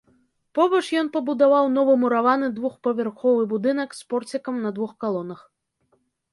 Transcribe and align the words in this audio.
Побач 0.59 0.79
ён 1.01 1.11
пабудаваў 1.17 1.69
новы 1.75 1.93
мураваны 2.05 2.49
двухпавярховы 2.57 3.47
будынак 3.55 3.89
з 4.01 4.11
порцікам 4.15 4.55
на 4.67 4.75
двух 4.81 4.91
калонах. 5.07 5.49